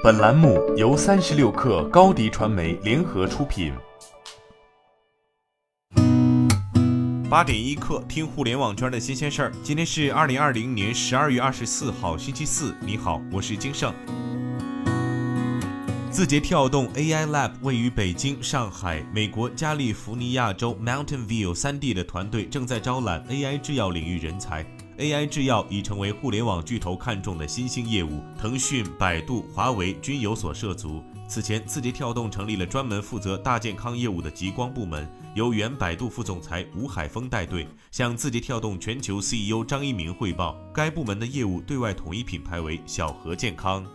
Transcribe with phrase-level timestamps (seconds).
[0.00, 3.74] 本栏目由三十六氪高低传媒联合出品。
[7.28, 9.52] 八点一刻，听互联网圈的新鲜事儿。
[9.60, 12.76] 今天是二零二零年十二月二十四号，星期四。
[12.80, 13.92] 你好，我是金盛。
[16.12, 24.64] 字节跳动 AI Lab 位于北京、上海、美国加利福尼亚州 Mountain View 三地的团队正在招揽 AI 制药领域人才。
[24.98, 31.00] AI 制药已成为互联网巨头看中的新兴业务，腾讯、百度、华为均有所涉足。
[31.28, 40.58] 此前，字节跳动成立了专门负责大健康业务的极光部门，由原百度副总裁吴海峰带队，向字节跳动全球 CEO 张一鸣汇报。
[40.74, 43.86] 该部门的业务对外统一品牌为小何健康。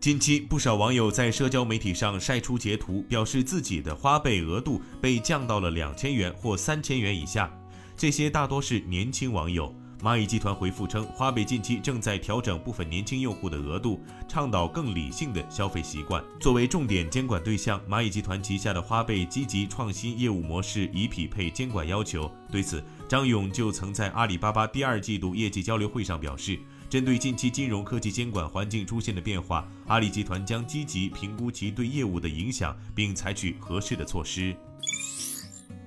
[0.00, 7.48] 近期，不少网友在社交媒体上晒出截图，表示自己的花呗额度被降到了两千元或三千元以下。
[8.00, 9.70] 这些大多是年轻网友。
[10.02, 16.24] 蚂蚁集团回复称，花呗近期正在调整部分年轻用户的额度，倡导更理性的消费习惯。
[16.40, 22.32] 作为重点监管对象，蚂蚁集团旗下的花呗积极创新业务模式，以匹配监管要求。
[22.50, 34.56] 对此，张勇就曾在阿里巴巴第二季度业绩交流会上表示，针对近期金融科技监管环境出现的变化，阿里集团将积极评估其对业务的影响，并采取合适的措施。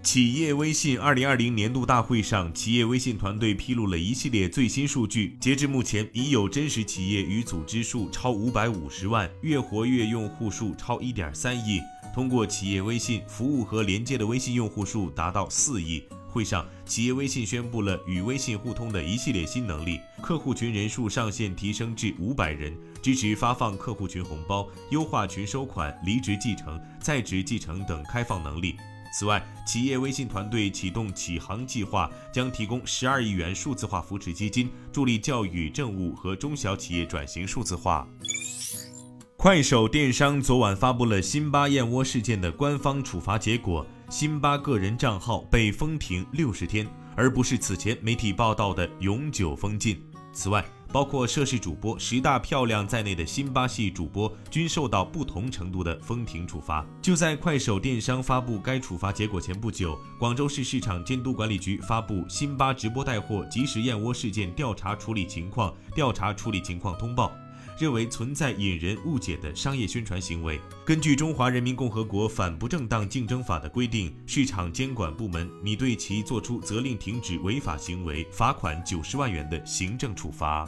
[0.03, 5.37] 企业微信二零二零年度大会上，企业微信团队披露了一系列最新数据。
[5.39, 11.79] 截至目前，已有真实企业与组织数超五百五十万，月活跃用户数超一点三亿，
[12.13, 16.03] 通过企业微信服务和连接的微信用户数达到四亿。
[16.27, 28.75] 会上，企业微信宣布了与微信互通的一系列新能力，客户群人数上限提升至五百人，支持发放客户群红包，优化群收款、离职继承、在职继承等开放能力。
[29.13, 38.07] 此外，企业微信团队启动启航计划，将提供十二亿元数字化扶持基金，助力教育、政务和中小企业转型数字化。
[39.37, 50.01] 快手电商昨晚发布了辛巴燕窝事件的官方处罚结果，辛巴个人账号被封停六十天，而不是此前媒体报道的永久封禁。
[50.31, 56.85] 此外，包括涉事主播十大漂亮在内的辛巴系主播均受到不同程度的封停处罚。
[57.01, 67.31] 就在快手电商发布该处罚结果前不久，广州市市场监督管理局发布辛巴直播带货及时燕窝事件调查处理情况调查处理情况通报。
[67.79, 70.59] 认为存在引人误解的商业宣传行为。
[70.85, 80.67] 根据《中华人民共和国反不正当竞争法》的规定，市场监管部门拟对其作出责令停止违法行为、罚款九十万元的行政处罚。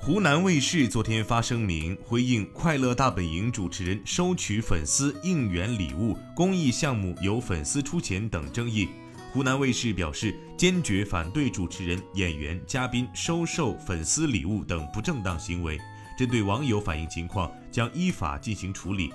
[0.00, 8.88] 湖南卫视昨天发声明回应《快乐大本营》主持人收取粉丝应援礼物、公益项目由粉丝出钱等争议。
[9.30, 15.78] 湖南卫视表示，坚决反对主持人、演员、嘉宾收受粉丝礼物等不正当行为。
[16.18, 19.12] 针对网友反映情况，将依法进行处理。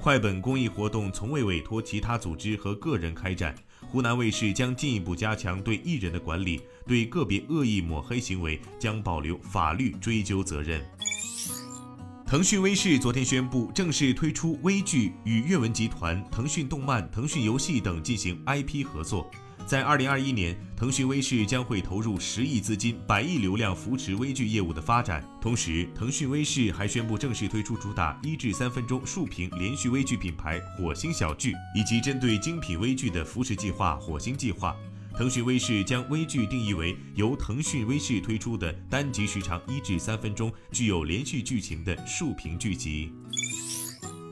[0.00, 3.54] 快本公益活动从未委托其他组织和个人开展。
[3.88, 10.80] 湖南卫视将进一步加强对艺人的管理，对个别恶意抹黑行为将保留法律追究责任。
[12.24, 19.30] 腾讯微视昨天宣布正式推出微剧，与阅文集团、腾讯动漫、腾讯游戏等进行 IP 合作。
[19.66, 25.28] 在二零二一年，腾讯微视将会投入十亿资金、百亿流量扶持微剧业务的发展。
[25.40, 34.72] 同时，腾讯微视还宣布正式推出主打一至三分钟竖屏连续微剧品牌“火星小剧”，以及针对精品微剧的扶持计划“火星计划”。
[35.18, 43.10] 腾讯微视将微剧定义为由腾讯微视推出的单集时长一至三分钟、具有连续剧情的竖屏剧集。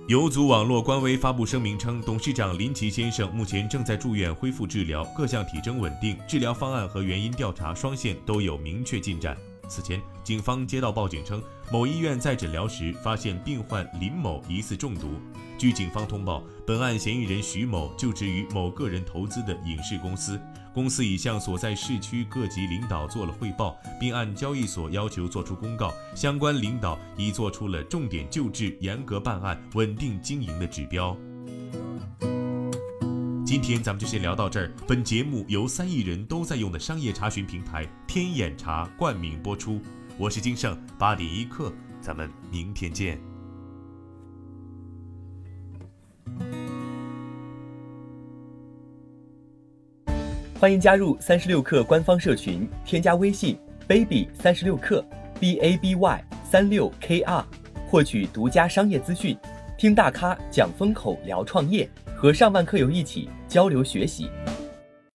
[0.06, 9.34] 游族网络官微发布声明称，董事长林奇先生目前正在住院恢复治疗，各项体征稳定，治疗方案和原因调查双线都有明确进展。
[9.74, 11.42] 此前，警方接到报警称，
[11.72, 15.20] 某医院在诊疗时发现病患林某疑似中毒。
[15.58, 20.40] 据警方通报，本案嫌疑人徐某就职于某个人投资的影视公司，
[20.72, 31.16] 公司已向所在市区各级领导做了汇报，并按交易所要求作出公告，相关领导已做出了重点救治、严格办案、稳定经营的指标。
[33.54, 34.68] 今天咱们就先聊到这儿。
[34.84, 39.80] 本节目由三亿人都在用的商业查询平台天眼查冠名播出。
[40.18, 43.16] 我是金盛，八点一刻，咱们明天见。
[50.58, 53.56] 欢迎加入三十六氪官方社群，添加微信
[53.86, 55.00] baby 三十六氪
[55.38, 57.46] b a b y 三六 k r，
[57.86, 59.38] 获取独家商业资讯，
[59.78, 61.88] 听大咖讲风口，聊创业。
[62.16, 64.28] 和上万课友一起交流学习。